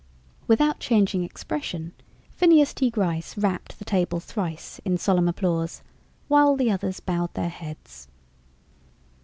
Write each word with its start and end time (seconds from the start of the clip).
Without 0.47 0.79
changing 0.79 1.23
expression, 1.23 1.91
Phineas 2.31 2.73
T. 2.73 2.89
Gryce 2.89 3.37
rapped 3.37 3.77
the 3.77 3.85
table 3.85 4.19
thrice 4.19 4.81
in 4.83 4.97
solemn 4.97 5.27
applause, 5.27 5.83
while 6.27 6.55
the 6.55 6.71
others 6.71 6.99
bowed 6.99 7.35
their 7.35 7.49
heads. 7.49 8.07